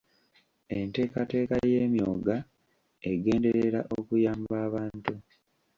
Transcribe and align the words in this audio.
Enteekateeka 0.77 1.55
y'Emyooga 1.71 2.35
egenderera 3.11 3.79
okuyamba 3.97 4.55
abantu. 4.67 5.13